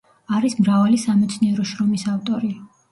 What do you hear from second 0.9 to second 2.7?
სამეცნიერო შრომის ავტორი.